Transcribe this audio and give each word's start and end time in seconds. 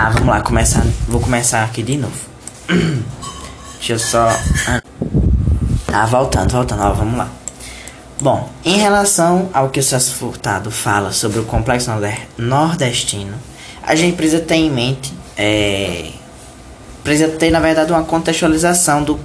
Tá, 0.00 0.08
vamos 0.08 0.28
lá, 0.28 0.40
começar. 0.40 0.82
Vou 1.06 1.20
começar 1.20 1.62
aqui 1.62 1.82
de 1.82 1.98
novo. 1.98 2.16
Deixa 3.76 3.92
eu 3.92 3.98
só. 3.98 4.30
Tá, 5.86 6.06
voltando, 6.06 6.50
voltando, 6.50 6.82
ó, 6.82 6.92
vamos 6.94 7.18
lá. 7.18 7.28
Bom, 8.18 8.48
em 8.64 8.78
relação 8.78 9.50
ao 9.52 9.68
que 9.68 9.78
o 9.78 9.82
Celso 9.82 10.14
Furtado 10.14 10.70
fala 10.70 11.12
sobre 11.12 11.38
o 11.38 11.44
complexo 11.44 11.90
nordestino, 12.38 13.34
a 13.82 13.94
gente 13.94 14.16
precisa 14.16 14.40
ter 14.40 14.54
em 14.54 14.70
mente, 14.70 15.12
é, 15.36 16.12
precisa 17.04 17.28
ter 17.32 17.50
na 17.50 17.60
verdade 17.60 17.92
uma 17.92 18.02
contextualização 18.02 19.02
do, 19.02 19.20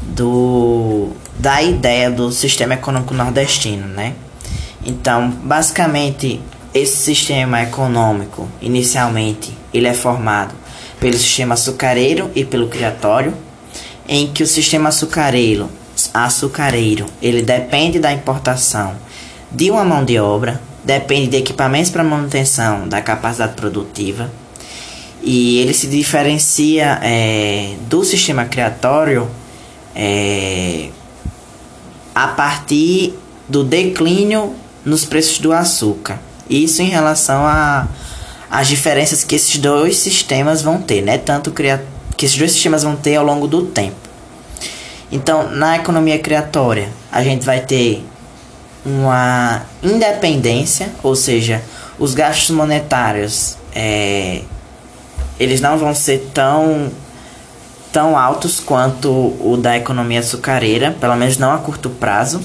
do 0.00 1.10
da 1.38 1.62
ideia 1.62 2.10
do 2.10 2.32
sistema 2.32 2.72
econômico 2.72 3.12
nordestino, 3.12 3.86
né? 3.86 4.14
Então, 4.86 5.28
basicamente, 5.28 6.40
esse 6.72 6.96
sistema 6.96 7.62
econômico, 7.62 8.48
inicialmente, 8.62 9.57
ele 9.72 9.86
é 9.86 9.94
formado 9.94 10.54
pelo 11.00 11.16
sistema 11.16 11.54
açucareiro 11.54 12.30
e 12.34 12.44
pelo 12.44 12.68
criatório, 12.68 13.34
em 14.08 14.26
que 14.28 14.42
o 14.42 14.46
sistema 14.46 14.88
açucareiro, 14.88 15.68
açucareiro 16.12 17.06
ele 17.20 17.42
depende 17.42 17.98
da 17.98 18.12
importação 18.12 18.96
de 19.50 19.70
uma 19.70 19.84
mão 19.84 20.04
de 20.04 20.18
obra, 20.18 20.60
depende 20.84 21.28
de 21.28 21.36
equipamentos 21.36 21.90
para 21.90 22.04
manutenção 22.04 22.88
da 22.88 23.00
capacidade 23.00 23.54
produtiva, 23.54 24.30
e 25.22 25.58
ele 25.58 25.74
se 25.74 25.86
diferencia 25.86 26.98
é, 27.02 27.74
do 27.88 28.04
sistema 28.04 28.44
criatório 28.44 29.28
é, 29.94 30.90
a 32.14 32.28
partir 32.28 33.14
do 33.48 33.64
declínio 33.64 34.54
nos 34.84 35.04
preços 35.04 35.38
do 35.38 35.52
açúcar. 35.52 36.18
Isso 36.48 36.80
em 36.80 36.88
relação 36.88 37.44
a 37.44 37.86
as 38.50 38.68
diferenças 38.68 39.24
que 39.24 39.34
esses 39.34 39.58
dois 39.58 39.96
sistemas 39.98 40.62
vão 40.62 40.80
ter, 40.80 41.02
né? 41.02 41.18
Tanto 41.18 41.50
que 41.50 41.64
esses 42.24 42.36
dois 42.36 42.52
sistemas 42.52 42.82
vão 42.82 42.96
ter 42.96 43.16
ao 43.16 43.24
longo 43.24 43.46
do 43.46 43.62
tempo. 43.66 43.96
Então, 45.10 45.50
na 45.50 45.76
economia 45.76 46.18
criatória, 46.18 46.88
a 47.10 47.22
gente 47.22 47.44
vai 47.44 47.60
ter 47.60 48.04
uma 48.84 49.62
independência, 49.82 50.90
ou 51.02 51.14
seja, 51.14 51.62
os 51.98 52.14
gastos 52.14 52.50
monetários 52.50 53.56
é, 53.74 54.42
eles 55.38 55.60
não 55.60 55.78
vão 55.78 55.94
ser 55.94 56.30
tão 56.34 56.90
tão 57.92 58.18
altos 58.18 58.60
quanto 58.60 59.10
o 59.10 59.56
da 59.56 59.76
economia 59.76 60.20
açucareira, 60.20 60.94
pelo 61.00 61.16
menos 61.16 61.38
não 61.38 61.52
a 61.52 61.58
curto 61.58 61.88
prazo. 61.88 62.40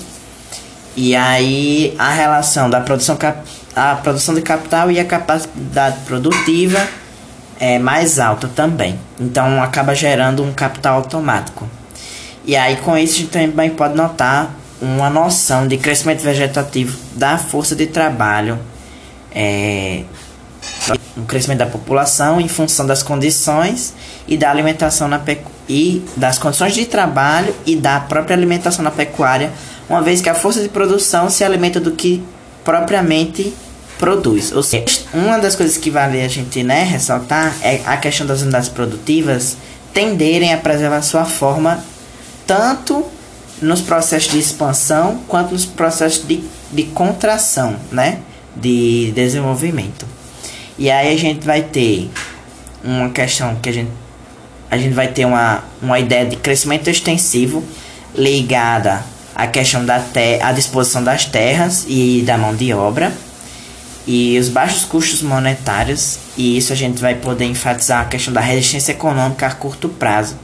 E 0.95 1.16
aí 1.16 1.94
a 1.97 2.11
relação 2.11 2.69
da 2.69 2.80
produção 2.80 3.16
cap 3.17 3.39
a 3.75 3.95
produção 3.95 4.35
de 4.35 4.41
capital 4.41 4.91
e 4.91 4.99
a 4.99 5.05
capacidade 5.05 5.97
produtiva 6.05 6.88
é 7.59 7.79
mais 7.79 8.19
alta 8.19 8.47
também. 8.47 8.99
Então 9.19 9.61
acaba 9.61 9.95
gerando 9.95 10.43
um 10.43 10.52
capital 10.53 10.97
automático. 10.97 11.67
E 12.45 12.55
aí 12.55 12.77
com 12.77 12.97
isso 12.97 13.16
a 13.16 13.17
gente 13.19 13.29
também 13.29 13.69
pode 13.69 13.95
notar 13.95 14.53
uma 14.81 15.09
noção 15.09 15.67
de 15.67 15.77
crescimento 15.77 16.21
vegetativo 16.21 16.97
da 17.13 17.38
força 17.38 17.75
de 17.75 17.88
trabalho, 17.88 18.59
é, 19.33 20.03
um 21.17 21.23
crescimento 21.23 21.59
da 21.59 21.66
população 21.66 22.41
em 22.41 22.47
função 22.47 22.85
das 22.85 23.01
condições 23.01 23.94
e 24.27 24.35
da 24.35 24.51
alimentação 24.51 25.07
na 25.07 25.21
e 25.69 26.03
das 26.17 26.38
condições 26.38 26.73
de 26.73 26.85
trabalho 26.85 27.55
e 27.66 27.75
da 27.75 28.01
própria 28.01 28.35
alimentação 28.35 28.83
na 28.83 28.91
pecuária, 28.91 29.51
uma 29.89 30.01
vez 30.01 30.19
que 30.19 30.27
a 30.27 30.35
força 30.35 30.61
de 30.61 30.67
produção 30.67 31.29
se 31.29 31.44
alimenta 31.44 31.79
do 31.79 31.91
que 31.91 32.21
propriamente 32.64 33.53
produz. 33.97 34.52
Ou 34.52 34.64
seja, 34.64 35.02
uma 35.14 35.38
das 35.38 35.56
coisas 35.56 35.78
que 35.78 35.89
vale 35.89 36.22
a 36.22 36.28
gente 36.28 36.64
né, 36.64 36.83
ressaltar 36.83 37.56
é 37.61 37.81
a 37.86 37.97
questão 37.97 38.25
das 38.25 38.42
unidades 38.42 38.69
produtivas 38.69 39.58
tenderem 39.94 40.53
a 40.53 40.58
preservar 40.58 41.02
sua 41.02 41.25
forma 41.25 41.84
tanto 42.47 43.06
nos 43.61 43.80
processos 43.80 44.31
de 44.31 44.40
expansão 44.40 45.22
quanto 45.28 45.53
nos 45.53 45.66
processos 45.66 46.28
de, 46.28 46.44
de 46.72 46.84
contração, 46.84 47.75
né, 47.91 48.19
de 48.56 49.12
desenvolvimento. 49.16 50.06
E 50.78 50.90
aí 50.90 51.13
a 51.13 51.18
gente 51.18 51.45
vai 51.45 51.62
ter 51.62 52.09
uma 52.84 53.09
questão 53.09 53.56
que 53.56 53.69
a 53.69 53.72
gente 53.72 53.91
a 54.69 54.78
gente 54.78 54.95
vai 54.95 55.07
ter 55.07 55.24
uma, 55.24 55.63
uma 55.80 56.00
ideia 56.00 56.25
de 56.25 56.35
crescimento 56.35 56.90
extensivo 56.90 57.63
ligada 58.16 59.03
à 59.35 59.47
questão 59.47 59.85
da 59.85 59.99
te 59.99 60.39
à 60.41 60.51
disposição 60.51 61.03
das 61.03 61.25
terras 61.25 61.85
e 61.88 62.23
da 62.25 62.38
mão 62.38 62.55
de 62.55 62.73
obra 62.73 63.11
e 64.05 64.38
os 64.38 64.49
baixos 64.49 64.83
custos 64.83 65.21
monetários, 65.21 66.19
e 66.38 66.57
isso 66.57 66.73
a 66.73 66.75
gente 66.75 67.01
vai 67.01 67.16
poder 67.16 67.45
enfatizar 67.45 68.01
a 68.01 68.05
questão 68.05 68.33
da 68.33 68.41
resistência 68.41 68.91
econômica 68.91 69.47
a 69.47 69.51
curto 69.51 69.88
prazo. 69.88 70.35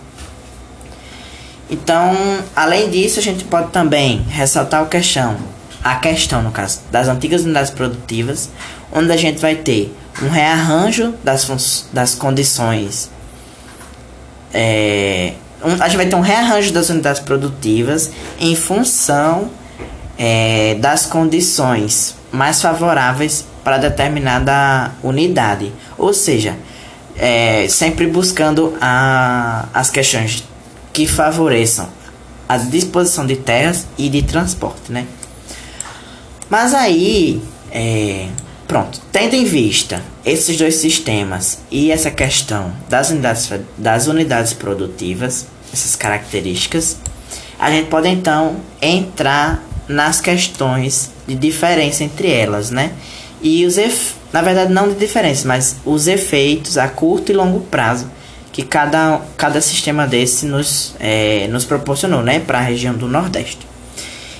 Então, 1.70 2.16
além 2.56 2.90
disso, 2.90 3.20
a 3.20 3.22
gente 3.22 3.44
pode 3.44 3.72
também 3.72 4.24
ressaltar 4.30 4.82
a 4.82 4.86
questão, 4.86 5.38
a 5.84 5.96
questão 5.96 6.42
no 6.42 6.52
caso 6.52 6.80
das 6.90 7.08
antigas 7.08 7.44
unidades 7.44 7.70
produtivas, 7.70 8.50
onde 8.92 9.12
a 9.12 9.18
gente 9.18 9.40
vai 9.40 9.56
ter 9.56 9.94
um 10.22 10.30
rearranjo 10.30 11.14
das, 11.24 11.88
das 11.94 12.16
condições. 12.16 13.12
É, 14.54 15.34
um, 15.64 15.82
a 15.82 15.88
gente 15.88 15.98
vai 15.98 16.06
ter 16.08 16.16
um 16.16 16.22
rearranjo 16.22 16.72
das 16.72 16.90
unidades 16.90 17.22
produtivas 17.22 18.12
em 18.40 18.56
função 18.56 19.50
é, 20.18 20.76
das 20.76 21.06
condições 21.06 22.16
mais 22.32 22.62
favoráveis 22.62 23.46
para 23.64 23.78
determinada 23.78 24.92
unidade. 25.04 25.72
Ou 25.98 26.14
seja, 26.14 26.56
é, 27.18 27.68
sempre 27.70 28.08
buscando 28.08 28.78
a, 28.82 29.66
as 29.74 29.90
questões 29.90 30.44
que 30.94 31.08
favoreçam 31.08 31.88
a 32.48 32.58
disposição 32.58 33.26
de 33.26 33.36
terras 33.36 33.86
e 33.98 34.10
de 34.10 34.24
transporte, 34.24 34.92
né? 34.92 35.06
Mas 36.50 36.74
aí, 36.74 37.42
é, 37.72 38.28
pronto, 38.70 39.02
tendo 39.12 39.34
em 39.34 39.46
vista 39.46 40.00
esses 40.24 40.56
dois 40.56 40.76
sistemas 40.76 41.58
e 41.72 41.92
essa 41.92 42.12
questão 42.12 42.72
das 42.88 43.10
unidades, 43.10 43.52
das 43.76 44.06
unidades 44.06 44.54
produtivas, 44.54 45.48
essas 45.74 45.96
características, 45.96 46.96
a 47.60 47.72
gente 47.72 47.88
pode 47.88 48.08
então 48.08 48.58
entrar 48.80 49.62
nas 49.88 50.22
questões 50.22 51.10
de 51.28 51.34
diferença 51.34 52.04
entre 52.04 52.32
elas, 52.32 52.70
né? 52.70 52.92
E 53.42 53.66
os 53.66 53.76
na 54.32 54.44
verdade 54.44 54.72
não 54.72 54.88
de 54.88 54.96
diferença, 54.96 55.48
mas 55.48 55.78
os 55.84 56.08
efeitos 56.08 56.78
a 56.78 56.88
curto 56.88 57.32
e 57.32 57.36
longo 57.36 57.62
prazo 57.62 58.08
que 58.52 58.62
cada, 58.62 59.20
cada 59.36 59.62
sistema 59.62 60.06
desse 60.06 60.46
nos, 60.46 60.94
é, 61.00 61.48
nos 61.48 61.66
proporcionou, 61.66 62.22
né, 62.22 62.40
para 62.40 62.60
a 62.60 62.62
região 62.62 62.94
do 62.94 63.08
Nordeste. 63.08 63.68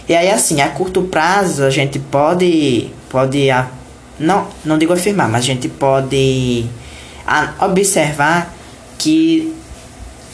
E 0.08 0.16
aí 0.16 0.30
assim, 0.30 0.62
a 0.62 0.70
curto 0.70 1.02
prazo 1.04 1.64
a 1.64 1.70
gente 1.72 1.98
pode 1.98 2.92
pode 3.10 3.50
não 4.20 4.48
não 4.66 4.78
digo 4.78 4.94
afirmar, 4.94 5.30
mas 5.30 5.44
a 5.44 5.48
gente 5.48 5.68
pode 5.70 6.66
a, 7.26 7.66
observar 7.66 8.54
que 8.98 9.54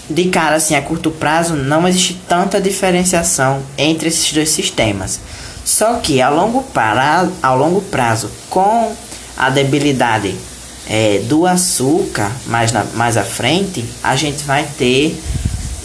de 0.10 0.26
cara 0.26 0.56
assim 0.56 0.76
a 0.76 0.82
curto 0.82 1.12
prazo 1.12 1.56
não 1.56 1.88
existe 1.88 2.22
tanta 2.28 2.62
diferenciação 2.62 3.62
entre 3.78 4.08
esses 4.08 4.32
dois 4.32 4.50
sistemas. 4.50 5.20
Só 5.64 5.96
que 5.96 6.22
a 6.22 6.30
longo 6.30 6.62
prazo, 6.62 7.32
ao 7.42 7.58
longo 7.58 7.82
prazo 7.82 8.30
com 8.50 8.96
a 9.36 9.50
debilidade 9.50 10.36
é, 10.88 11.20
do 11.28 11.48
açúcar 11.48 12.32
mais, 12.46 12.72
na, 12.72 12.84
mais 12.94 13.18
à 13.18 13.24
frente, 13.24 13.84
a 14.04 14.16
gente 14.16 14.44
vai 14.44 14.64
ter 14.78 15.20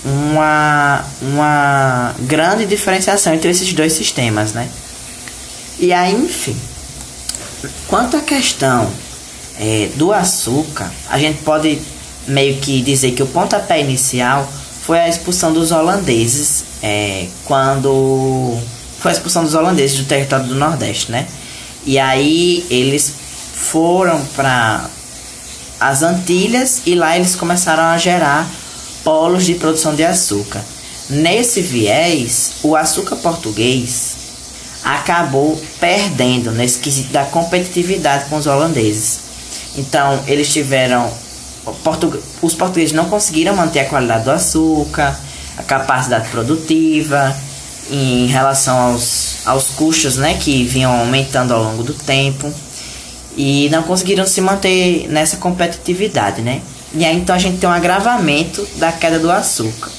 uma, 0.04 1.04
uma 1.22 2.14
grande 2.20 2.66
diferenciação 2.66 3.34
entre 3.34 3.50
esses 3.50 3.72
dois 3.72 3.92
sistemas, 3.92 4.52
né? 4.52 4.68
E 5.78 5.92
aí, 5.92 6.12
enfim, 6.12 6.56
quanto 7.86 8.16
à 8.16 8.20
questão 8.20 8.90
é, 9.58 9.90
do 9.96 10.12
açúcar, 10.12 10.90
a 11.08 11.18
gente 11.18 11.42
pode 11.42 11.80
meio 12.26 12.56
que 12.58 12.80
dizer 12.82 13.12
que 13.12 13.22
o 13.22 13.26
pontapé 13.26 13.80
inicial 13.80 14.50
foi 14.82 15.00
a 15.00 15.08
expulsão 15.08 15.52
dos 15.52 15.70
holandeses 15.70 16.64
é, 16.82 17.26
quando 17.44 18.58
foi 18.98 19.10
a 19.10 19.14
expulsão 19.14 19.44
dos 19.44 19.54
holandeses 19.54 19.98
do 19.98 20.04
território 20.04 20.46
do 20.46 20.54
Nordeste, 20.54 21.10
né? 21.10 21.26
E 21.84 21.98
aí 21.98 22.66
eles 22.70 23.12
foram 23.54 24.22
para 24.36 24.88
as 25.78 26.02
Antilhas 26.02 26.82
e 26.84 26.94
lá 26.94 27.16
eles 27.16 27.34
começaram 27.34 27.84
a 27.84 27.96
gerar 27.96 28.48
polos 29.02 29.46
de 29.46 29.54
produção 29.54 29.94
de 29.94 30.04
açúcar. 30.04 30.62
Nesse 31.08 31.60
viés, 31.60 32.52
o 32.62 32.76
açúcar 32.76 33.16
português 33.16 34.19
acabou 34.84 35.60
perdendo 35.78 36.50
nesse 36.52 36.78
quesito 36.78 37.12
da 37.12 37.24
competitividade 37.24 38.26
com 38.26 38.36
os 38.36 38.46
holandeses. 38.46 39.20
Então, 39.76 40.20
eles 40.26 40.52
tiveram 40.52 41.10
os 42.42 42.54
portugueses 42.54 42.92
não 42.92 43.08
conseguiram 43.08 43.54
manter 43.54 43.80
a 43.80 43.84
qualidade 43.84 44.24
do 44.24 44.30
açúcar, 44.30 45.18
a 45.56 45.62
capacidade 45.62 46.28
produtiva, 46.30 47.36
em 47.90 48.26
relação 48.26 48.76
aos, 48.78 49.46
aos 49.46 49.68
custos 49.70 50.16
né, 50.16 50.38
que 50.40 50.64
vinham 50.64 50.92
aumentando 50.92 51.52
ao 51.52 51.62
longo 51.62 51.82
do 51.82 51.92
tempo. 51.92 52.52
e 53.36 53.68
não 53.70 53.82
conseguiram 53.84 54.26
se 54.26 54.40
manter 54.40 55.06
nessa 55.08 55.36
competitividade, 55.36 56.42
né? 56.42 56.60
E 56.92 57.04
aí 57.04 57.16
então 57.16 57.34
a 57.34 57.38
gente 57.38 57.58
tem 57.58 57.68
um 57.68 57.72
agravamento 57.72 58.66
da 58.76 58.90
queda 58.90 59.20
do 59.20 59.30
açúcar, 59.30 59.90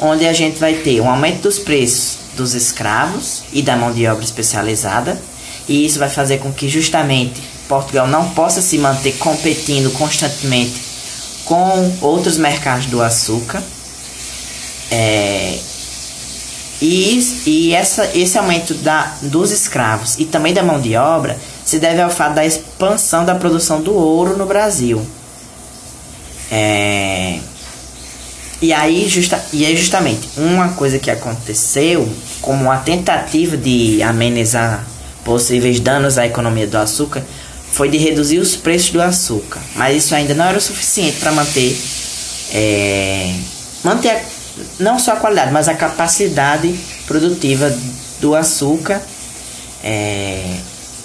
onde 0.00 0.26
a 0.26 0.32
gente 0.32 0.58
vai 0.58 0.74
ter 0.74 1.00
um 1.00 1.08
aumento 1.08 1.42
dos 1.42 1.58
preços 1.58 2.25
dos 2.36 2.54
escravos 2.54 3.42
e 3.52 3.62
da 3.62 3.76
mão 3.76 3.92
de 3.92 4.06
obra 4.06 4.24
especializada, 4.24 5.20
e 5.68 5.84
isso 5.84 5.98
vai 5.98 6.08
fazer 6.08 6.38
com 6.38 6.52
que 6.52 6.68
justamente 6.68 7.42
Portugal 7.68 8.06
não 8.06 8.30
possa 8.30 8.62
se 8.62 8.78
manter 8.78 9.12
competindo 9.18 9.90
constantemente 9.92 10.80
com 11.44 11.96
outros 12.00 12.36
mercados 12.36 12.86
do 12.86 13.02
açúcar. 13.02 13.62
É, 14.90 15.58
e, 16.80 17.18
e 17.46 17.74
essa, 17.74 18.10
esse 18.14 18.36
aumento 18.38 18.74
da, 18.74 19.16
dos 19.22 19.50
escravos 19.50 20.16
e 20.18 20.24
também 20.24 20.52
da 20.52 20.62
mão 20.62 20.80
de 20.80 20.94
obra 20.94 21.38
se 21.64 21.78
deve 21.78 22.00
ao 22.00 22.10
fato 22.10 22.34
da 22.34 22.44
expansão 22.44 23.24
da 23.24 23.34
produção 23.34 23.80
do 23.80 23.94
ouro 23.94 24.36
no 24.36 24.46
Brasil. 24.46 25.04
É, 26.50 27.40
e, 28.60 28.72
aí 28.72 29.08
justa, 29.08 29.42
e 29.52 29.76
justamente 29.76 30.28
uma 30.36 30.70
coisa 30.70 30.98
que 30.98 31.10
aconteceu 31.10 32.08
como 32.40 32.64
uma 32.64 32.78
tentativa 32.78 33.56
de 33.56 34.02
amenizar 34.02 34.84
possíveis 35.24 35.80
danos 35.80 36.16
à 36.18 36.26
economia 36.26 36.66
do 36.66 36.78
açúcar 36.78 37.22
foi 37.72 37.90
de 37.90 37.98
reduzir 37.98 38.38
os 38.38 38.56
preços 38.56 38.90
do 38.90 39.02
açúcar. 39.02 39.60
Mas 39.74 40.04
isso 40.04 40.14
ainda 40.14 40.34
não 40.34 40.46
era 40.46 40.56
o 40.56 40.60
suficiente 40.60 41.18
para 41.18 41.32
manter, 41.32 41.76
é, 42.52 43.34
manter 43.84 44.10
a, 44.10 44.20
não 44.80 44.98
só 44.98 45.12
a 45.12 45.16
qualidade, 45.16 45.52
mas 45.52 45.68
a 45.68 45.74
capacidade 45.74 46.74
produtiva 47.06 47.76
do 48.20 48.34
açúcar 48.34 49.02
é, 49.84 50.56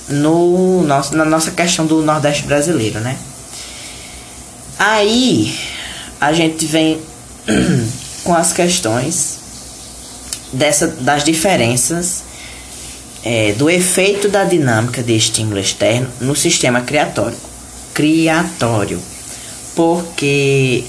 no 0.07 0.83
nosso, 0.83 1.15
na 1.15 1.25
nossa 1.25 1.51
questão 1.51 1.85
do 1.85 2.01
Nordeste 2.01 2.43
brasileiro, 2.43 2.99
né? 2.99 3.17
Aí 4.79 5.53
a 6.19 6.31
gente 6.33 6.65
vem 6.65 7.01
com 8.23 8.33
as 8.33 8.53
questões 8.53 9.39
dessa, 10.53 10.87
das 10.87 11.23
diferenças 11.23 12.23
é, 13.23 13.53
do 13.53 13.69
efeito 13.69 14.27
da 14.27 14.43
dinâmica 14.43 15.03
de 15.03 15.15
estímulo 15.15 15.59
externo 15.59 16.07
no 16.19 16.35
sistema 16.35 16.81
criatório. 16.81 17.37
Criatório. 17.93 18.99
Porque 19.75 20.83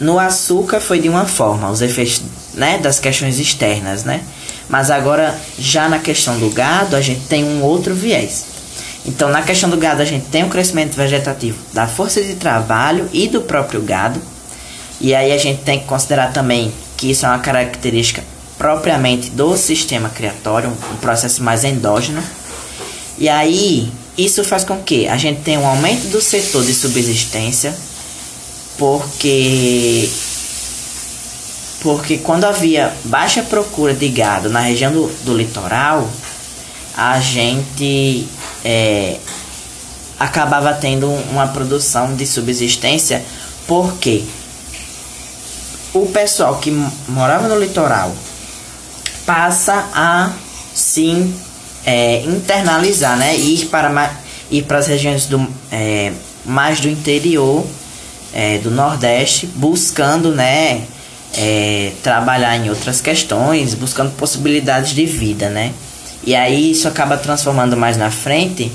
no 0.00 0.18
açúcar 0.18 0.80
foi 0.80 1.00
de 1.00 1.08
uma 1.08 1.26
forma, 1.26 1.70
os 1.70 1.82
efeitos 1.82 2.22
né, 2.54 2.78
das 2.78 3.00
questões 3.00 3.38
externas, 3.38 4.04
né? 4.04 4.22
Mas 4.68 4.90
agora, 4.90 5.38
já 5.58 5.88
na 5.88 5.98
questão 5.98 6.38
do 6.38 6.50
gado, 6.50 6.94
a 6.94 7.00
gente 7.00 7.20
tem 7.22 7.42
um 7.42 7.62
outro 7.62 7.94
viés. 7.94 8.44
Então, 9.06 9.30
na 9.30 9.42
questão 9.42 9.70
do 9.70 9.78
gado, 9.78 10.02
a 10.02 10.04
gente 10.04 10.26
tem 10.26 10.44
o 10.44 10.48
crescimento 10.48 10.94
vegetativo 10.94 11.58
da 11.72 11.86
força 11.86 12.22
de 12.22 12.34
trabalho 12.34 13.08
e 13.12 13.26
do 13.26 13.40
próprio 13.40 13.80
gado. 13.80 14.20
E 15.00 15.14
aí 15.14 15.32
a 15.32 15.38
gente 15.38 15.62
tem 15.62 15.80
que 15.80 15.86
considerar 15.86 16.32
também 16.32 16.72
que 16.96 17.10
isso 17.10 17.24
é 17.24 17.28
uma 17.28 17.38
característica 17.38 18.22
propriamente 18.58 19.30
do 19.30 19.56
sistema 19.56 20.08
criatório, 20.08 20.70
um 20.70 20.96
processo 20.96 21.42
mais 21.42 21.62
endógeno. 21.62 22.22
E 23.16 23.28
aí, 23.28 23.90
isso 24.16 24.42
faz 24.42 24.64
com 24.64 24.82
que 24.82 25.06
a 25.06 25.16
gente 25.16 25.42
tenha 25.42 25.60
um 25.60 25.66
aumento 25.66 26.08
do 26.08 26.20
setor 26.20 26.64
de 26.64 26.74
subsistência, 26.74 27.74
porque 28.76 30.08
porque 31.80 32.18
quando 32.18 32.44
havia 32.44 32.92
baixa 33.04 33.40
procura 33.42 33.94
de 33.94 34.08
gado 34.08 34.50
na 34.50 34.58
região 34.60 34.92
do, 34.92 35.06
do 35.24 35.36
litoral, 35.36 36.10
a 36.96 37.20
gente 37.20 38.26
é, 38.64 39.18
acabava 40.18 40.72
tendo 40.74 41.08
uma 41.30 41.46
produção 41.46 42.16
de 42.16 42.26
subsistência, 42.26 43.24
porque 43.68 44.24
o 45.94 46.06
pessoal 46.06 46.56
que 46.56 46.70
morava 47.08 47.48
no 47.48 47.58
litoral 47.58 48.14
passa 49.24 49.88
a 49.92 50.32
sim 50.74 51.34
é, 51.84 52.22
internalizar, 52.22 53.16
né? 53.16 53.36
Ir 53.36 53.66
para, 53.66 54.12
ir 54.50 54.62
para 54.64 54.78
as 54.78 54.86
regiões 54.86 55.26
do, 55.26 55.46
é, 55.70 56.12
mais 56.44 56.80
do 56.80 56.88
interior 56.88 57.66
é, 58.32 58.58
do 58.58 58.70
Nordeste, 58.70 59.46
buscando, 59.46 60.34
né? 60.34 60.82
É, 61.36 61.92
trabalhar 62.02 62.56
em 62.56 62.70
outras 62.70 63.00
questões, 63.00 63.74
buscando 63.74 64.10
possibilidades 64.12 64.92
de 64.92 65.04
vida, 65.04 65.48
né? 65.48 65.72
E 66.24 66.34
aí 66.34 66.70
isso 66.70 66.88
acaba 66.88 67.16
transformando 67.16 67.76
mais 67.76 67.96
na 67.96 68.10
frente 68.10 68.72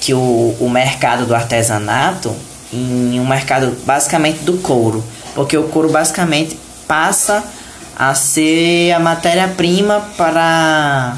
que 0.00 0.12
o, 0.12 0.56
o 0.60 0.68
mercado 0.68 1.26
do 1.26 1.34
artesanato 1.34 2.34
em 2.72 3.18
um 3.20 3.26
mercado 3.26 3.76
basicamente 3.86 4.40
do 4.40 4.58
couro, 4.58 5.04
porque 5.34 5.56
o 5.56 5.64
couro 5.64 5.90
basicamente 5.90 6.58
passa 6.86 7.44
a 7.96 8.14
ser 8.14 8.92
a 8.92 9.00
matéria-prima 9.00 10.00
para 10.16 11.16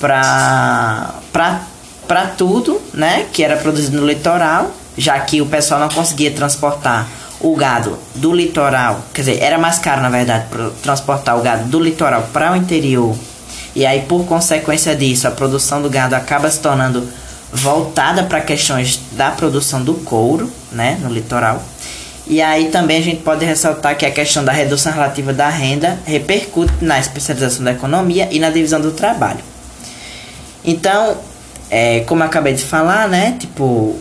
para 0.00 1.60
para 2.06 2.26
tudo, 2.28 2.80
né, 2.94 3.26
que 3.32 3.42
era 3.42 3.56
produzido 3.56 4.00
no 4.00 4.06
litoral, 4.06 4.70
já 4.96 5.18
que 5.18 5.42
o 5.42 5.46
pessoal 5.46 5.80
não 5.80 5.88
conseguia 5.88 6.30
transportar 6.30 7.08
o 7.40 7.54
gado 7.56 7.98
do 8.14 8.32
litoral, 8.32 9.00
quer 9.12 9.22
dizer, 9.22 9.42
era 9.42 9.58
mais 9.58 9.78
caro 9.78 10.00
na 10.00 10.08
verdade 10.08 10.46
para 10.48 10.70
transportar 10.82 11.36
o 11.36 11.42
gado 11.42 11.64
do 11.64 11.80
litoral 11.80 12.28
para 12.32 12.52
o 12.52 12.56
interior. 12.56 13.14
E 13.74 13.84
aí 13.84 14.02
por 14.02 14.24
consequência 14.24 14.94
disso, 14.94 15.26
a 15.26 15.30
produção 15.30 15.82
do 15.82 15.90
gado 15.90 16.14
acaba 16.14 16.48
se 16.50 16.60
tornando 16.60 17.06
voltada 17.52 18.22
para 18.22 18.40
questões 18.40 19.00
da 19.12 19.30
produção 19.30 19.82
do 19.82 19.94
couro, 19.94 20.50
né, 20.70 20.98
no 21.02 21.12
litoral. 21.12 21.62
E 22.26 22.42
aí 22.42 22.70
também 22.70 22.98
a 22.98 23.02
gente 23.02 23.22
pode 23.22 23.44
ressaltar 23.44 23.96
que 23.96 24.04
a 24.04 24.10
questão 24.10 24.44
da 24.44 24.50
redução 24.50 24.92
relativa 24.92 25.32
da 25.32 25.48
renda 25.48 25.98
repercute 26.04 26.72
na 26.80 26.98
especialização 26.98 27.64
da 27.64 27.72
economia 27.72 28.28
e 28.32 28.40
na 28.40 28.50
divisão 28.50 28.80
do 28.80 28.90
trabalho. 28.90 29.40
Então, 30.64 31.18
é, 31.70 32.00
como 32.00 32.22
eu 32.22 32.26
acabei 32.26 32.52
de 32.52 32.64
falar, 32.64 33.08
né? 33.08 33.36
Tipo, 33.38 33.96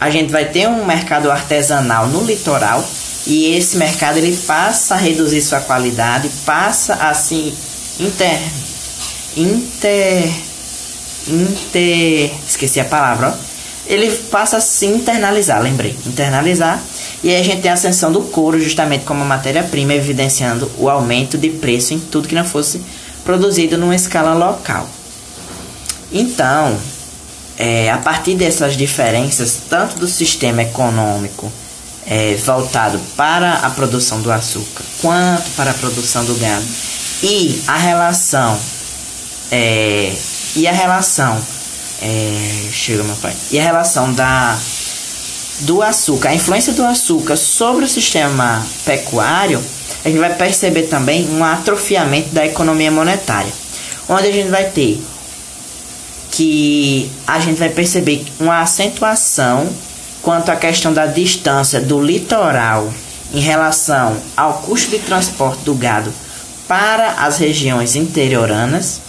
a 0.00 0.10
gente 0.10 0.32
vai 0.32 0.46
ter 0.46 0.66
um 0.66 0.84
mercado 0.84 1.30
artesanal 1.30 2.08
no 2.08 2.24
litoral 2.24 2.84
e 3.26 3.54
esse 3.56 3.76
mercado 3.76 4.18
ele 4.18 4.36
passa 4.36 4.94
a 4.94 4.98
reduzir 4.98 5.40
sua 5.40 5.60
qualidade, 5.60 6.28
passa 6.44 6.94
a 6.94 7.14
se 7.14 7.54
inter 8.00 8.40
inter 9.36 10.32
inter 11.28 12.32
esqueci 12.48 12.80
a 12.80 12.84
palavra, 12.84 13.28
ó. 13.28 13.48
Ele 13.86 14.10
passa 14.30 14.58
a 14.58 14.60
se 14.60 14.86
internalizar, 14.86 15.62
lembrei, 15.62 15.96
internalizar 16.06 16.82
e 17.22 17.30
aí 17.30 17.40
a 17.40 17.42
gente 17.42 17.62
tem 17.62 17.70
a 17.70 17.74
ascensão 17.74 18.12
do 18.12 18.22
couro 18.22 18.60
justamente 18.60 19.04
como 19.04 19.24
matéria-prima, 19.24 19.94
evidenciando 19.94 20.70
o 20.78 20.88
aumento 20.88 21.36
de 21.36 21.50
preço 21.50 21.94
em 21.94 21.98
tudo 21.98 22.28
que 22.28 22.34
não 22.34 22.44
fosse 22.44 22.80
produzido 23.24 23.76
numa 23.76 23.94
escala 23.94 24.34
local. 24.34 24.88
Então, 26.12 26.78
é, 27.58 27.90
a 27.90 27.98
partir 27.98 28.36
dessas 28.36 28.76
diferenças, 28.76 29.58
tanto 29.68 29.98
do 29.98 30.06
sistema 30.06 30.62
econômico 30.62 31.52
é, 32.06 32.36
voltado 32.36 32.98
para 33.16 33.54
a 33.54 33.70
produção 33.70 34.22
do 34.22 34.30
açúcar, 34.30 34.84
quanto 35.02 35.50
para 35.56 35.72
a 35.72 35.74
produção 35.74 36.24
do 36.24 36.34
gado, 36.36 36.64
e 37.22 37.60
a 37.66 37.76
relação 37.76 38.58
é, 39.50 40.14
e 40.54 40.66
a 40.66 40.72
relação 40.72 41.38
é, 42.00 42.68
chega 42.72 43.02
meu 43.02 43.16
pai 43.16 43.34
e 43.50 43.58
a 43.58 43.62
relação 43.62 44.12
da 44.12 44.56
do 45.60 45.82
açúcar, 45.82 46.30
a 46.30 46.34
influência 46.34 46.72
do 46.72 46.84
açúcar 46.84 47.36
sobre 47.36 47.84
o 47.84 47.88
sistema 47.88 48.64
pecuário, 48.84 49.62
a 50.04 50.08
gente 50.08 50.18
vai 50.18 50.34
perceber 50.34 50.84
também 50.84 51.28
um 51.30 51.44
atrofiamento 51.44 52.30
da 52.30 52.46
economia 52.46 52.90
monetária, 52.90 53.52
onde 54.08 54.28
a 54.28 54.32
gente 54.32 54.48
vai 54.48 54.70
ter 54.70 55.02
que 56.30 57.10
a 57.26 57.40
gente 57.40 57.58
vai 57.58 57.70
perceber 57.70 58.24
uma 58.38 58.60
acentuação 58.60 59.68
quanto 60.22 60.50
à 60.50 60.56
questão 60.56 60.92
da 60.92 61.06
distância 61.06 61.80
do 61.80 62.00
litoral 62.00 62.92
em 63.32 63.40
relação 63.40 64.16
ao 64.36 64.54
custo 64.58 64.90
de 64.90 64.98
transporte 64.98 65.62
do 65.64 65.74
gado 65.74 66.12
para 66.66 67.12
as 67.12 67.38
regiões 67.38 67.96
interioranas. 67.96 69.00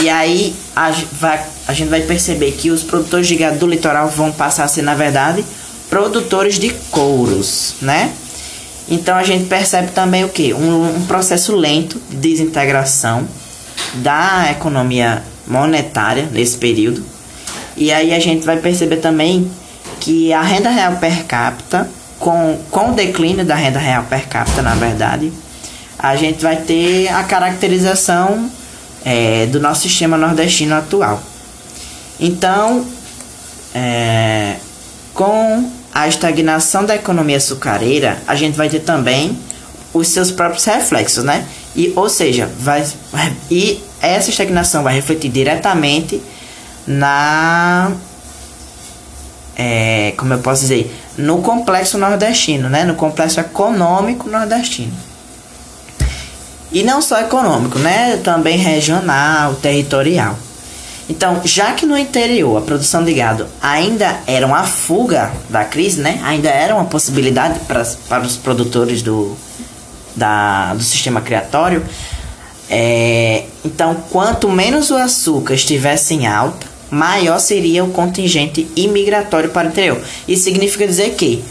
E 0.00 0.08
aí 0.08 0.54
a, 0.74 0.90
vai, 1.12 1.44
a 1.68 1.72
gente 1.72 1.88
vai 1.88 2.02
perceber 2.02 2.52
que 2.52 2.70
os 2.70 2.82
produtores 2.82 3.26
de 3.26 3.36
gado 3.36 3.58
do 3.58 3.66
litoral 3.66 4.08
vão 4.08 4.32
passar 4.32 4.64
a 4.64 4.68
ser, 4.68 4.82
na 4.82 4.94
verdade, 4.94 5.44
produtores 5.88 6.58
de 6.58 6.70
couros, 6.90 7.74
né? 7.80 8.12
Então 8.88 9.16
a 9.16 9.22
gente 9.22 9.44
percebe 9.44 9.92
também 9.92 10.24
o 10.24 10.28
que? 10.28 10.52
Um, 10.52 10.96
um 10.96 11.06
processo 11.06 11.54
lento 11.54 12.00
de 12.10 12.16
desintegração 12.16 13.26
da 13.94 14.50
economia 14.50 15.22
monetária 15.46 16.28
nesse 16.32 16.56
período. 16.56 17.04
E 17.76 17.92
aí 17.92 18.12
a 18.12 18.18
gente 18.18 18.44
vai 18.44 18.56
perceber 18.56 18.96
também 18.96 19.50
que 20.00 20.32
a 20.32 20.42
renda 20.42 20.68
real 20.68 20.96
per 20.96 21.24
capita, 21.24 21.88
com, 22.18 22.58
com 22.70 22.90
o 22.90 22.94
declínio 22.94 23.44
da 23.44 23.54
renda 23.54 23.78
real 23.78 24.04
per 24.04 24.26
capita, 24.28 24.62
na 24.62 24.74
verdade, 24.74 25.32
a 25.98 26.16
gente 26.16 26.42
vai 26.42 26.56
ter 26.56 27.08
a 27.08 27.22
caracterização 27.22 28.50
é, 29.04 29.46
do 29.46 29.60
nosso 29.60 29.82
sistema 29.82 30.16
nordestino 30.16 30.74
atual. 30.74 31.22
Então, 32.18 32.86
é, 33.74 34.56
com 35.14 35.70
a 35.92 36.08
estagnação 36.08 36.84
da 36.84 36.94
economia 36.94 37.36
açucareira, 37.36 38.22
a 38.26 38.34
gente 38.34 38.56
vai 38.56 38.68
ter 38.68 38.80
também 38.80 39.36
os 39.92 40.08
seus 40.08 40.30
próprios 40.30 40.64
reflexos, 40.64 41.24
né? 41.24 41.46
E, 41.76 41.92
ou 41.96 42.08
seja, 42.08 42.50
vai, 42.58 42.86
e 43.50 43.82
essa 44.00 44.30
estagnação 44.30 44.82
vai 44.82 44.94
refletir 44.94 45.30
diretamente 45.30 46.22
na 46.86 47.92
é, 49.56 50.14
como 50.16 50.32
eu 50.32 50.38
posso 50.38 50.62
dizer, 50.62 50.94
no 51.16 51.42
complexo 51.42 51.98
nordestino, 51.98 52.68
né? 52.68 52.84
No 52.84 52.94
complexo 52.94 53.38
econômico 53.40 54.28
nordestino. 54.28 54.92
E 56.72 56.82
não 56.82 57.02
só 57.02 57.20
econômico, 57.20 57.78
né? 57.78 58.18
Também 58.22 58.56
regional, 58.56 59.54
territorial. 59.56 60.38
Então, 61.08 61.42
já 61.44 61.72
que 61.72 61.84
no 61.84 61.98
interior 61.98 62.56
a 62.56 62.62
produção 62.62 63.04
de 63.04 63.12
gado 63.12 63.46
ainda 63.60 64.20
era 64.26 64.46
uma 64.46 64.64
fuga 64.64 65.30
da 65.50 65.64
crise, 65.64 66.00
né? 66.00 66.20
Ainda 66.24 66.48
era 66.48 66.74
uma 66.74 66.84
possibilidade 66.84 67.60
para, 67.60 67.84
para 68.08 68.22
os 68.22 68.36
produtores 68.36 69.02
do, 69.02 69.36
da, 70.16 70.72
do 70.74 70.82
sistema 70.82 71.20
criatório. 71.20 71.84
É, 72.70 73.44
então, 73.64 73.94
quanto 74.10 74.48
menos 74.48 74.90
o 74.90 74.96
açúcar 74.96 75.54
estivesse 75.54 76.14
em 76.14 76.26
alta, 76.26 76.66
maior 76.90 77.38
seria 77.38 77.84
o 77.84 77.90
contingente 77.90 78.66
imigratório 78.76 79.50
para 79.50 79.66
o 79.68 79.70
interior. 79.70 80.00
Isso 80.26 80.44
significa 80.44 80.86
dizer 80.86 81.10
que 81.10 81.44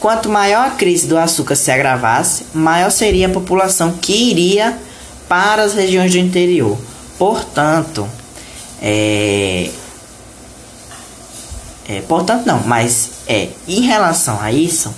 quanto 0.00 0.28
maior 0.30 0.66
a 0.66 0.70
crise 0.70 1.06
do 1.06 1.18
açúcar 1.18 1.54
se 1.54 1.70
agravasse, 1.70 2.46
maior 2.54 2.90
seria 2.90 3.26
a 3.26 3.30
população 3.30 3.92
que 3.92 4.12
iria 4.12 4.76
para 5.28 5.62
as 5.62 5.74
regiões 5.74 6.10
do 6.10 6.18
interior. 6.18 6.76
Portanto, 7.18 8.08
é, 8.80 9.70
é, 11.88 12.00
portanto 12.08 12.46
não, 12.46 12.60
mas 12.64 13.10
é 13.28 13.48
em 13.68 13.82
relação 13.82 14.40
a 14.40 14.50
isso, 14.50 14.92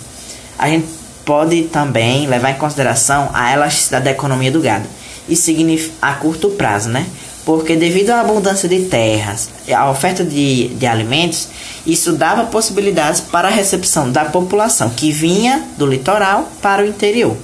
a 0.59 0.69
gente 0.69 0.87
pode 1.25 1.65
também 1.65 2.27
levar 2.27 2.51
em 2.51 2.55
consideração 2.55 3.29
a 3.35 3.53
elasticidade 3.53 4.05
da 4.05 4.11
economia 4.13 4.51
do 4.51 4.61
gado. 4.61 4.87
Isso 5.29 5.43
significa 5.43 5.95
a 6.01 6.15
curto 6.15 6.51
prazo, 6.51 6.89
né? 6.89 7.07
Porque 7.45 7.75
devido 7.75 8.11
à 8.11 8.21
abundância 8.21 8.69
de 8.69 8.85
terras 8.85 9.49
e 9.67 9.75
à 9.75 9.91
oferta 9.91 10.25
de, 10.25 10.69
de 10.69 10.87
alimentos, 10.87 11.49
isso 11.85 12.13
dava 12.13 12.45
possibilidades 12.45 13.21
para 13.21 13.49
a 13.49 13.51
recepção 13.51 14.11
da 14.11 14.25
população 14.25 14.91
que 14.91 15.11
vinha 15.11 15.65
do 15.77 15.87
litoral 15.87 16.49
para 16.61 16.83
o 16.83 16.87
interior. 16.87 17.37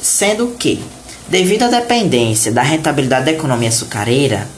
Sendo 0.00 0.48
que, 0.58 0.82
devido 1.28 1.64
à 1.64 1.68
dependência 1.68 2.50
da 2.50 2.62
rentabilidade 2.62 3.26
da 3.26 3.32
economia 3.32 3.68
açucareira, 3.68 4.48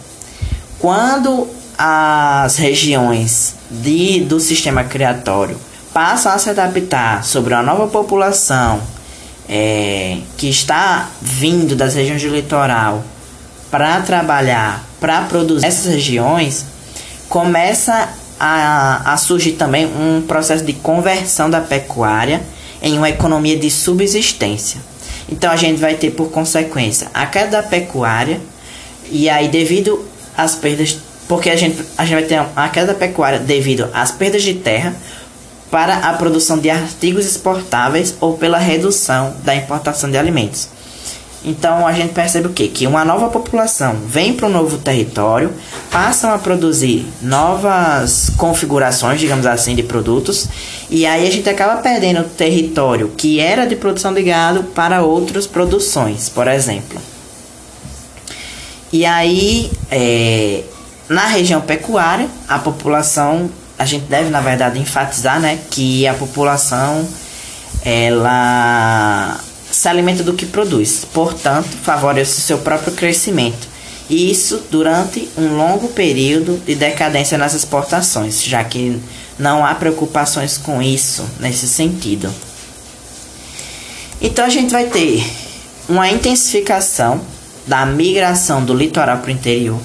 quando 0.78 1.49
as 1.76 2.56
regiões 2.56 3.56
de, 3.68 4.21
do 4.21 4.38
sistema 4.38 4.85
criatório 4.85 5.59
passam 5.92 6.33
a 6.33 6.38
se 6.38 6.50
adaptar 6.50 7.25
sobre 7.25 7.52
uma 7.52 7.62
nova 7.62 7.88
população 7.88 8.80
é, 9.49 10.18
que 10.37 10.49
está 10.49 11.11
vindo 11.21 11.75
das 11.75 11.94
regiões 11.94 12.23
do 12.23 12.28
litoral 12.28 13.02
para 13.74 14.00
trabalhar, 14.02 14.84
para 15.00 15.22
produzir 15.22 15.66
essas 15.66 15.86
regiões, 15.86 16.64
começa 17.28 18.08
a, 18.38 19.14
a 19.14 19.16
surgir 19.16 19.54
também 19.54 19.84
um 19.84 20.22
processo 20.22 20.64
de 20.64 20.72
conversão 20.74 21.50
da 21.50 21.60
pecuária 21.60 22.40
em 22.80 22.96
uma 22.96 23.10
economia 23.10 23.58
de 23.58 23.68
subsistência. 23.72 24.80
Então 25.28 25.50
a 25.50 25.56
gente 25.56 25.80
vai 25.80 25.96
ter 25.96 26.12
por 26.12 26.30
consequência 26.30 27.08
a 27.12 27.26
queda 27.26 27.50
da 27.50 27.62
pecuária 27.64 28.40
e 29.10 29.28
aí 29.28 29.48
devido 29.48 30.04
às 30.36 30.54
perdas, 30.54 30.96
porque 31.26 31.50
a 31.50 31.56
gente, 31.56 31.82
a 31.98 32.04
gente 32.04 32.14
vai 32.14 32.28
ter 32.28 32.46
a 32.54 32.68
queda 32.68 32.92
da 32.92 32.94
pecuária 32.94 33.40
devido 33.40 33.90
às 33.92 34.12
perdas 34.12 34.44
de 34.44 34.54
terra, 34.54 34.94
para 35.68 35.96
a 35.96 36.12
produção 36.12 36.60
de 36.60 36.70
artigos 36.70 37.26
exportáveis 37.26 38.14
ou 38.20 38.38
pela 38.38 38.58
redução 38.58 39.34
da 39.42 39.52
importação 39.52 40.08
de 40.08 40.16
alimentos. 40.16 40.68
Então 41.44 41.86
a 41.86 41.92
gente 41.92 42.14
percebe 42.14 42.46
o 42.46 42.52
que? 42.52 42.68
Que 42.68 42.86
uma 42.86 43.04
nova 43.04 43.28
população 43.28 43.96
vem 44.06 44.32
para 44.32 44.46
um 44.46 44.50
novo 44.50 44.78
território, 44.78 45.52
passam 45.90 46.32
a 46.32 46.38
produzir 46.38 47.06
novas 47.20 48.30
configurações, 48.36 49.20
digamos 49.20 49.44
assim, 49.44 49.74
de 49.74 49.82
produtos, 49.82 50.48
e 50.88 51.04
aí 51.04 51.28
a 51.28 51.30
gente 51.30 51.48
acaba 51.48 51.82
perdendo 51.82 52.20
o 52.20 52.24
território 52.24 53.08
que 53.16 53.40
era 53.40 53.66
de 53.66 53.76
produção 53.76 54.14
de 54.14 54.22
gado 54.22 54.64
para 54.64 55.02
outras 55.02 55.46
produções, 55.46 56.28
por 56.28 56.48
exemplo. 56.48 56.98
E 58.90 59.04
aí, 59.04 59.70
é, 59.90 60.62
na 61.08 61.26
região 61.26 61.60
pecuária, 61.60 62.28
a 62.48 62.58
população 62.58 63.50
a 63.78 63.84
gente 63.84 64.04
deve, 64.04 64.30
na 64.30 64.40
verdade, 64.40 64.78
enfatizar 64.78 65.40
né, 65.40 65.58
que 65.68 66.06
a 66.06 66.14
população 66.14 67.06
ela 67.84 68.83
se 69.84 69.88
alimenta 69.90 70.22
do 70.22 70.32
que 70.32 70.46
produz, 70.46 71.04
portanto, 71.12 71.68
favorece 71.82 72.38
o 72.38 72.40
seu 72.40 72.56
próprio 72.56 72.94
crescimento. 72.94 73.68
E 74.08 74.30
isso 74.30 74.62
durante 74.70 75.28
um 75.36 75.58
longo 75.58 75.88
período 75.88 76.58
de 76.64 76.74
decadência 76.74 77.36
nas 77.36 77.52
exportações, 77.52 78.42
já 78.42 78.64
que 78.64 78.98
não 79.38 79.62
há 79.62 79.74
preocupações 79.74 80.56
com 80.56 80.80
isso 80.80 81.22
nesse 81.38 81.68
sentido. 81.68 82.32
Então 84.22 84.46
a 84.46 84.48
gente 84.48 84.70
vai 84.70 84.86
ter 84.86 85.22
uma 85.86 86.08
intensificação 86.10 87.20
da 87.66 87.84
migração 87.84 88.64
do 88.64 88.72
litoral 88.72 89.18
para 89.18 89.28
o 89.28 89.32
interior, 89.32 89.78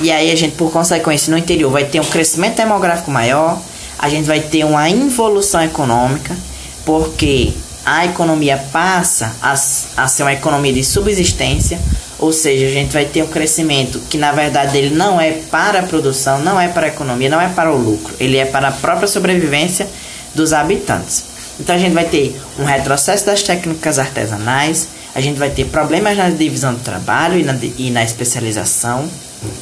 e 0.00 0.12
aí 0.12 0.30
a 0.30 0.36
gente, 0.36 0.54
por 0.54 0.70
consequência, 0.70 1.32
no 1.32 1.38
interior 1.38 1.72
vai 1.72 1.86
ter 1.86 1.98
um 1.98 2.04
crescimento 2.04 2.54
demográfico 2.54 3.10
maior, 3.10 3.60
a 3.98 4.08
gente 4.08 4.26
vai 4.26 4.38
ter 4.38 4.64
uma 4.64 4.88
involução 4.88 5.60
econômica, 5.60 6.36
porque 6.84 7.52
a 7.84 8.06
economia 8.06 8.56
passa 8.72 9.34
a, 9.42 9.52
a 9.52 10.08
ser 10.08 10.22
uma 10.22 10.32
economia 10.32 10.72
de 10.72 10.82
subsistência, 10.82 11.78
ou 12.18 12.32
seja, 12.32 12.66
a 12.66 12.70
gente 12.70 12.92
vai 12.92 13.04
ter 13.04 13.22
um 13.22 13.26
crescimento 13.26 14.00
que 14.08 14.16
na 14.16 14.32
verdade 14.32 14.78
ele 14.78 14.94
não 14.94 15.20
é 15.20 15.32
para 15.32 15.80
a 15.80 15.82
produção, 15.82 16.40
não 16.40 16.60
é 16.60 16.68
para 16.68 16.86
a 16.86 16.88
economia, 16.88 17.28
não 17.28 17.40
é 17.40 17.48
para 17.48 17.72
o 17.72 17.76
lucro, 17.76 18.14
ele 18.18 18.38
é 18.38 18.46
para 18.46 18.68
a 18.68 18.72
própria 18.72 19.06
sobrevivência 19.06 19.86
dos 20.34 20.52
habitantes. 20.52 21.24
Então 21.60 21.76
a 21.76 21.78
gente 21.78 21.92
vai 21.92 22.04
ter 22.04 22.40
um 22.58 22.64
retrocesso 22.64 23.26
das 23.26 23.42
técnicas 23.42 23.98
artesanais, 23.98 24.88
a 25.14 25.20
gente 25.20 25.38
vai 25.38 25.50
ter 25.50 25.66
problemas 25.66 26.16
na 26.16 26.30
divisão 26.30 26.74
do 26.74 26.80
trabalho 26.80 27.38
e 27.38 27.44
na, 27.44 27.56
e 27.78 27.90
na 27.90 28.02
especialização, 28.02 29.08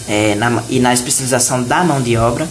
é, 0.09 0.35
na, 0.37 0.63
e 0.71 0.79
na 0.81 0.95
especialização 0.95 1.63
da 1.63 1.85
mão 1.85 2.01
de 2.01 2.17
obra. 2.17 2.49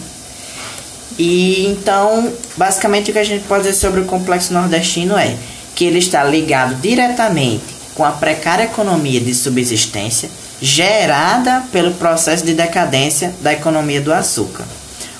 E 1.18 1.66
então, 1.66 2.32
basicamente, 2.56 3.10
o 3.10 3.12
que 3.12 3.18
a 3.18 3.24
gente 3.24 3.44
pode 3.44 3.64
dizer 3.64 3.78
sobre 3.78 4.00
o 4.00 4.04
complexo 4.04 4.52
nordestino 4.52 5.16
é 5.18 5.36
que 5.82 5.86
ele 5.86 5.98
está 5.98 6.22
ligado 6.22 6.76
diretamente 6.76 7.64
com 7.96 8.04
a 8.04 8.12
precária 8.12 8.62
economia 8.62 9.20
de 9.20 9.34
subsistência 9.34 10.30
gerada 10.60 11.64
pelo 11.72 11.94
processo 11.94 12.44
de 12.44 12.54
decadência 12.54 13.34
da 13.40 13.52
economia 13.52 14.00
do 14.00 14.12
açúcar, 14.12 14.64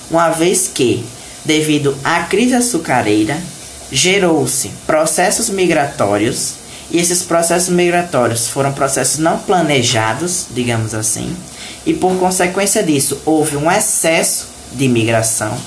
uma 0.09 0.29
vez 0.29 0.71
que, 0.73 1.03
devido 1.43 1.97
à 2.01 2.21
crise 2.21 2.55
açucareira, 2.55 3.37
gerou-se 3.91 4.69
processos 4.87 5.49
migratórios 5.49 6.53
e 6.89 6.97
esses 6.97 7.23
processos 7.23 7.67
migratórios 7.67 8.47
foram 8.47 8.71
processos 8.71 9.19
não 9.19 9.39
planejados, 9.39 10.45
digamos 10.49 10.93
assim, 10.93 11.35
e 11.85 11.93
por 11.93 12.17
consequência 12.17 12.81
disso 12.81 13.19
houve 13.25 13.57
um 13.57 13.69
excesso 13.69 14.47
de 14.71 14.85
imigração. 14.85 15.57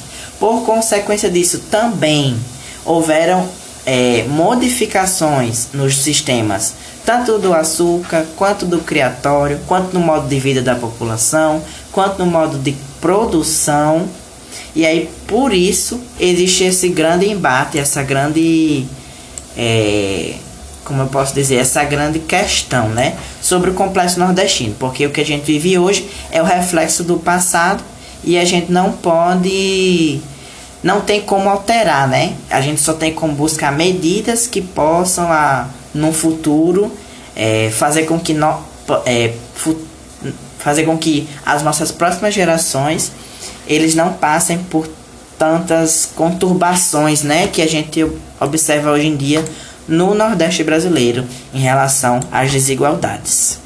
Por 0.40 0.64
consequência 0.64 1.28
disso 1.28 1.64
também 1.70 2.34
houveram 2.82 3.46
é, 3.86 4.24
modificações 4.28 5.68
nos 5.72 5.96
sistemas, 5.98 6.74
tanto 7.04 7.38
do 7.38 7.54
açúcar, 7.54 8.26
quanto 8.36 8.66
do 8.66 8.80
criatório, 8.80 9.60
quanto 9.66 9.94
no 9.94 10.00
modo 10.00 10.28
de 10.28 10.38
vida 10.40 10.60
da 10.60 10.74
população, 10.74 11.62
quanto 11.92 12.18
no 12.18 12.26
modo 12.26 12.58
de 12.58 12.76
produção. 13.00 14.08
E 14.74 14.84
aí, 14.84 15.08
por 15.26 15.54
isso, 15.54 16.00
existe 16.18 16.64
esse 16.64 16.88
grande 16.88 17.26
embate, 17.26 17.78
essa 17.78 18.02
grande 18.02 18.84
é, 19.56 20.34
como 20.86 21.02
eu 21.02 21.06
posso 21.08 21.34
dizer, 21.34 21.56
essa 21.56 21.82
grande 21.84 22.20
questão, 22.20 22.88
né, 22.88 23.16
sobre 23.42 23.70
o 23.70 23.74
complexo 23.74 24.20
nordestino, 24.20 24.74
porque 24.78 25.04
o 25.04 25.10
que 25.10 25.20
a 25.20 25.24
gente 25.24 25.44
vive 25.44 25.76
hoje 25.76 26.08
é 26.30 26.40
o 26.40 26.44
reflexo 26.44 27.02
do 27.02 27.18
passado 27.18 27.82
e 28.22 28.38
a 28.38 28.44
gente 28.44 28.70
não 28.70 28.92
pode 28.92 30.20
não 30.86 31.00
tem 31.00 31.20
como 31.20 31.50
alterar, 31.50 32.06
né? 32.06 32.34
A 32.48 32.60
gente 32.60 32.80
só 32.80 32.92
tem 32.92 33.12
como 33.12 33.34
buscar 33.34 33.72
medidas 33.72 34.46
que 34.46 34.62
possam 34.62 35.32
a 35.32 35.66
no 35.92 36.12
futuro 36.12 36.92
é, 37.34 37.70
fazer 37.72 38.04
com 38.04 38.20
que 38.20 38.32
no, 38.32 38.56
é, 39.04 39.34
fazer 40.60 40.84
com 40.84 40.96
que 40.96 41.28
as 41.44 41.60
nossas 41.64 41.90
próximas 41.90 42.32
gerações 42.32 43.10
eles 43.66 43.96
não 43.96 44.12
passem 44.12 44.58
por 44.58 44.88
tantas 45.36 46.08
conturbações, 46.14 47.22
né, 47.22 47.48
que 47.48 47.60
a 47.60 47.66
gente 47.66 48.06
observa 48.40 48.92
hoje 48.92 49.08
em 49.08 49.16
dia 49.16 49.44
no 49.88 50.14
Nordeste 50.14 50.62
brasileiro 50.62 51.26
em 51.52 51.58
relação 51.58 52.20
às 52.30 52.52
desigualdades. 52.52 53.58